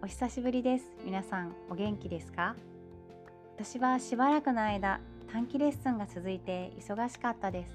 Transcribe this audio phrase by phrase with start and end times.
[0.00, 0.84] お久しぶりです。
[1.04, 2.54] 皆さんお元気ですか？
[3.56, 5.00] 私はしばらくの間
[5.32, 7.74] 短期レッスンが続いて忙しかったです。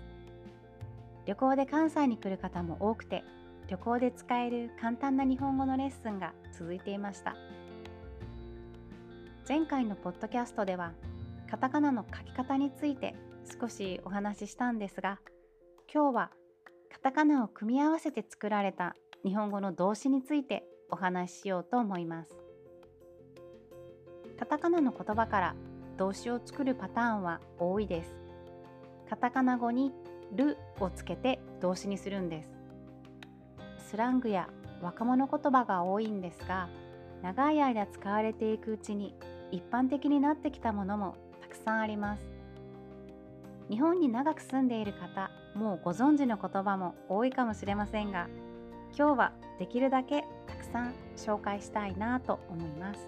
[1.26, 3.26] 旅行で関西に来る方も多くて
[3.68, 7.36] 旅行で使える簡単な日本語のレッスンが続いていました。
[9.46, 10.94] 前回のポッドキャストでは
[11.52, 13.16] カタカナの書き方について
[13.60, 15.20] 少しお話ししたんですが
[15.94, 16.32] 今日は
[16.90, 20.64] カタカナを組み合わせて作られた日本語の動詞について
[20.94, 22.36] お話ししようと思います。
[24.38, 25.56] カタカナの言葉から
[25.98, 28.16] 動詞を作るパターンは多いです。
[29.10, 29.92] カタカナ語に
[30.36, 32.52] るをつけて動詞にするんです。
[33.80, 34.48] スラングや
[34.84, 36.70] 若者言葉が多いんですが、
[37.24, 39.16] 長い間使われていくうちに
[39.52, 42.24] 一般的になってきたものもたくさんあります。
[43.68, 48.28] 日本に長く住んでいる方、もうご存知の言葉も多いかもしれませんが、
[48.96, 53.00] 今日はできるだけたくさん紹介したいなと思います。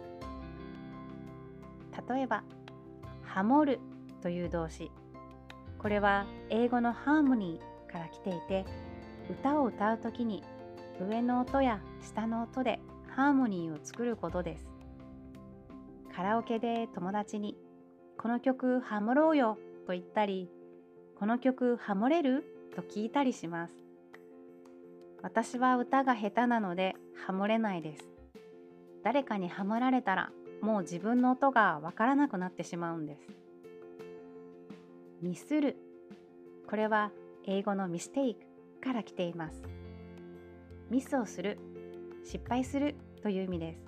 [2.08, 2.44] 例えば
[3.24, 3.80] ハモる
[4.22, 4.92] という動詞。
[5.80, 8.66] これは英語のハーモニーから来ていて
[9.30, 10.44] 歌を歌う時に
[11.00, 14.68] 上の音や下の音でハーモニーを作ることです。
[16.16, 17.58] カラオケで友達に
[18.18, 20.50] 「この曲ハモろうよ」と言ったり
[21.20, 22.44] 「この曲ハモれる?」
[22.76, 23.85] と聞いたりします。
[25.26, 26.94] 私は歌が下手なので
[27.26, 28.08] ハモれないです。
[29.04, 30.30] 誰かにハモられたら
[30.62, 33.22] もう自分の音がわからなくなってしまうんです。
[35.24, 35.78] ミスる。
[36.70, 37.10] これは
[37.48, 38.42] 英語のミステイク
[38.84, 39.64] から来ています。
[40.92, 41.58] ミスをする、
[42.24, 42.94] 失敗する
[43.24, 43.80] という意味です。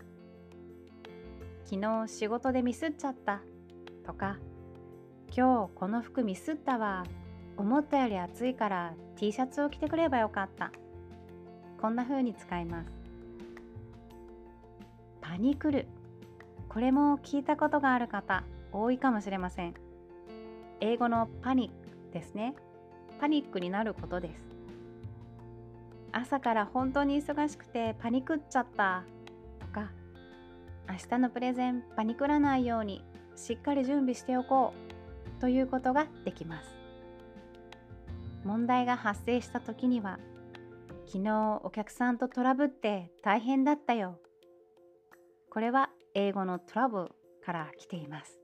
[1.66, 3.42] 昨日仕事でミスっちゃった
[4.04, 4.38] とか、
[5.32, 7.04] 今日この服ミスったわ。
[7.58, 10.72] 思ったより暑いから T シャツを着てくればよかった。
[11.80, 12.92] こんな風に使います。
[15.22, 15.88] パニクる
[16.70, 19.74] これも聞いたことがある方多いかもしれません。
[20.80, 22.56] 英語のパニックですね。
[23.20, 24.42] パニックになることです。
[26.12, 29.04] 朝から本当に忙しくてパニクっちゃった
[29.60, 29.92] とか
[30.90, 33.04] 明日のプレゼンパニクらないように
[33.36, 34.74] しっかり準備しておこ
[35.38, 36.70] うということができます。
[38.44, 40.20] 問題が発生した時には
[41.08, 44.20] 昨日お客さんとトラブって大変だったよ。
[45.50, 48.38] これは英語のトラブルから来ています。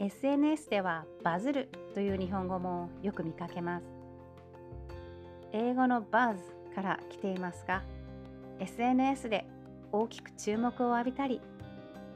[0.00, 3.84] SNS ではバズるという日本語もよく見かけます。
[5.52, 6.42] 英語のバズ
[6.74, 7.84] から来ていますが、
[8.58, 9.46] SNS で
[9.92, 11.40] 大きく注目を浴びたり、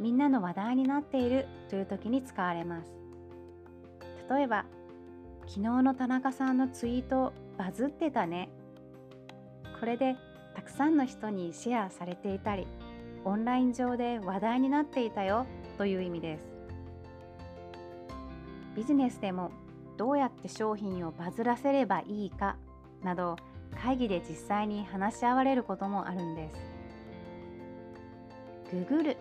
[0.00, 2.90] みんなの話題になっているという時に使われます。
[4.28, 4.64] 例えば、
[5.42, 8.48] 昨日の田中さんのツイートバズってたね
[9.82, 10.14] これで
[10.54, 12.68] たくさんの人にシェアされていたり
[13.24, 15.44] オンライン上で話題になっていたよ
[15.76, 16.44] という意味です。
[18.76, 19.50] ビジネスでも
[19.96, 22.58] どうやって商品をバズらせればいいか
[23.02, 23.34] など
[23.74, 26.48] 会議で実際に話し合われることもあるんで
[28.70, 28.86] す。
[28.86, 29.16] ググる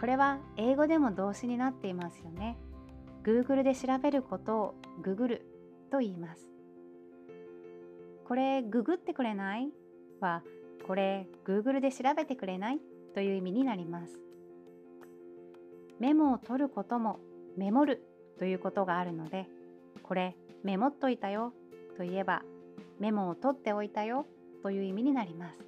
[0.00, 2.58] これは英語でも動詞になっていますよね。
[3.22, 5.46] Google で調べることをググる
[5.92, 6.50] と言います。
[8.26, 9.70] これググってくれない？
[10.22, 10.42] は
[10.86, 12.80] これ Google で調べてくれない？
[13.14, 14.18] という意味になります。
[16.00, 17.20] メモを取ることも
[17.56, 18.02] メモる
[18.38, 19.46] ということがあるので
[20.02, 20.34] これ
[20.64, 21.52] メモっといたよ
[21.96, 22.42] といえば
[22.98, 24.26] メモを取っておいたよ
[24.62, 25.58] という意味になります。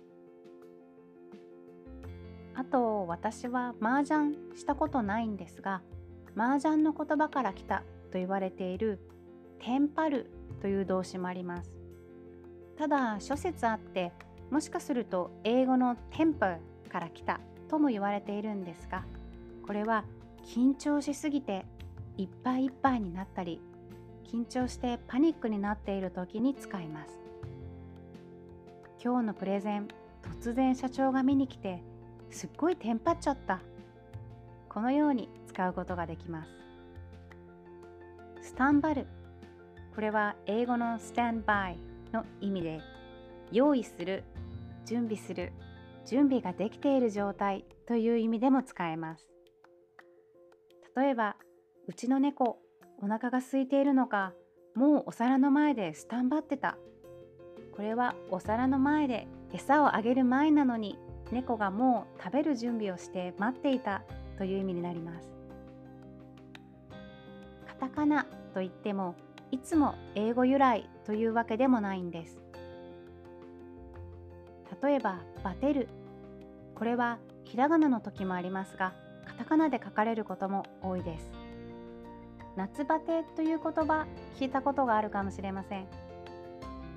[2.56, 5.82] あと私は麻雀したことないんですが
[6.36, 9.00] 麻雀の言葉から来たと言われている
[9.58, 10.30] テンパる
[10.60, 11.70] という動詞もあります。
[12.76, 14.12] ただ諸説あって
[14.50, 16.58] もしかすると英語の temper
[16.88, 19.04] から来たとも言われているんですが
[19.66, 20.04] これは
[20.44, 21.64] 緊張しすぎて
[22.16, 23.60] いっぱいいっぱいになったり
[24.24, 27.20] 緊張してパニックになっている時に使います。
[29.02, 29.88] 今日のプレゼン
[30.40, 31.82] 突然社長が見に来て
[32.30, 33.60] すっごいテンパっちゃった。
[34.68, 36.50] このように使うことができます。
[38.42, 39.06] スタンバル。
[39.94, 41.76] これは英語の stand by
[42.12, 42.80] の意味で
[43.52, 44.24] 用意する
[44.84, 45.52] 準備する
[46.06, 49.28] 準備ができている状態という意味でも使えます。
[50.96, 51.36] 例えば
[51.88, 52.58] うちの猫
[53.02, 54.32] お腹が空いているのか
[54.74, 56.76] もうお皿の前でスタンバってた。
[57.74, 60.98] これはお皿の前で餌をあげる前なのに
[61.32, 64.02] 猫がもう食べる準備をして待っていた
[64.38, 65.32] という意味になります。
[67.66, 69.16] カタカナといっても
[69.50, 72.43] いつも英語由来というわけでもないんです。
[74.84, 75.88] 例えばバテる。
[76.74, 78.92] これはひらがなの時もありますが
[79.26, 81.30] カタカナで書かれることも多いです。
[82.56, 84.06] 夏バテという言葉
[84.38, 85.86] 聞いたことがあるかもしれません。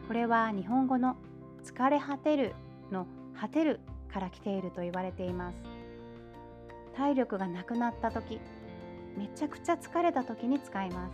[0.08, 1.16] これは日本語の
[1.64, 2.56] 疲れ果てる
[2.92, 3.08] の
[3.40, 3.80] 果てる
[4.12, 5.58] から来ていると言われています。
[6.96, 8.42] 体力がなくなった時
[9.16, 11.14] めちゃくちゃ疲れた時に使います。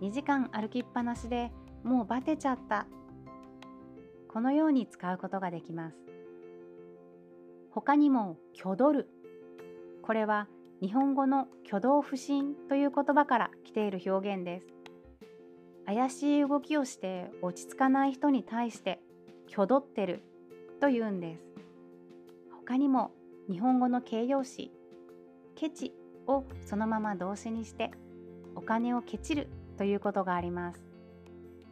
[0.00, 1.52] 2時間歩きっぱなしで
[1.84, 2.86] もうバテちゃった
[4.32, 5.96] このように使うことができます。
[7.72, 9.08] 他にも挙取る。
[10.02, 10.46] これは
[10.80, 14.66] 日本語の挙動不審という言葉から来ている表現です。
[15.84, 19.00] 怪しい動きをして落ち着かない人に対して
[19.50, 20.22] 挙取ってる
[20.80, 21.42] というんです。
[22.52, 23.10] 他にも
[23.50, 24.70] 日本語の形容詞
[25.56, 25.92] ケチ
[26.28, 27.90] をそのまま動詞にして
[28.54, 30.84] お金をケチるということがあります。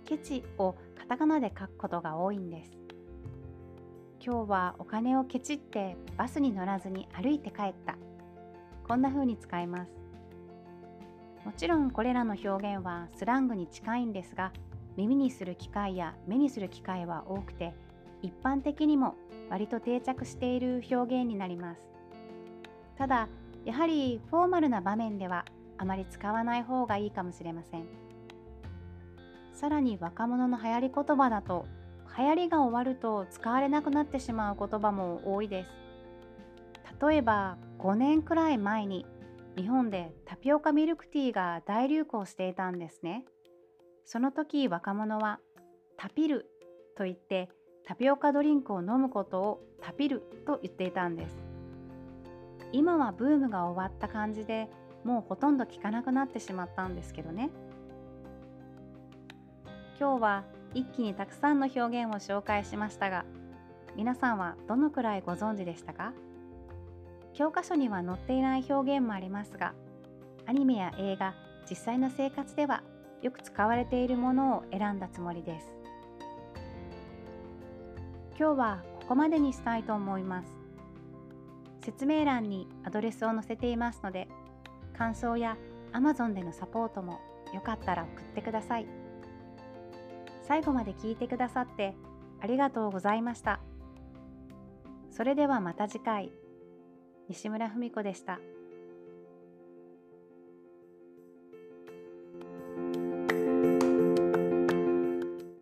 [0.05, 0.75] ケチを
[1.09, 2.71] タカナで書くことが多いんです。
[4.23, 7.97] 今日はお金をケチってバスに乗らずに歩いて帰った。
[8.87, 9.91] こんな風に使います。
[11.47, 14.53] もちろんこれらの表現はスラングに近いんですが
[14.99, 17.73] 耳にする機会や目にする機会は多くて
[18.21, 19.15] 一般的にも
[19.49, 21.81] 割と定着している表現になります。
[22.99, 23.29] ただ
[23.65, 25.47] やはりフォーマルな場面では
[25.79, 28.08] あまり使わない方がいいかもしれません。
[29.59, 31.67] さらに若者の流行り言葉だと
[32.17, 35.71] 流行りが終わると使われなくなってしまう言葉も多いです。
[37.05, 39.05] 例えば5年くらい前に
[39.57, 43.25] 日本でタピオカミルクティーが大流行していたんですね。
[44.05, 45.41] その時若者は
[45.97, 46.47] タピル
[46.97, 47.49] と言って
[47.85, 51.37] タピオカドリンクを飲むことをタピルと言っていたんです。
[52.71, 54.69] 今はブームが終わった感じで
[55.03, 57.51] もうほとんど聞かなくなってしまったんですけどね。
[59.99, 63.25] 今日は一気にたくさんの表現を紹介しましたが
[63.97, 66.13] 皆さんはどのくらいご存知でしたか？
[67.35, 69.75] 教科書には載っていない表現もありますが
[70.47, 71.35] アニメや映画
[71.69, 72.83] 実際の生活では
[73.23, 75.67] よく使われているものを選んだつもりです
[78.39, 80.49] 今日はここまでにしたいと思います。
[81.81, 84.29] 説明欄にアドレスを載せていますので、
[84.97, 85.57] 感想や
[85.93, 87.19] Amazon でのサポートも
[87.53, 88.87] よかったら送ってください。
[90.49, 91.95] 最後まで聞いてくださって
[92.41, 93.61] ありがとうございました。
[95.11, 96.33] それではまた次回。
[97.29, 98.41] 西村文子でした。